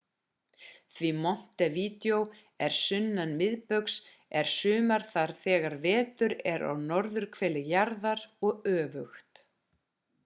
[0.99, 2.15] því montevideo
[2.67, 3.97] er sunnan miðbaugs
[4.41, 9.47] er sumar þar þegar vetur er á norðurhveli jarðar og öfugt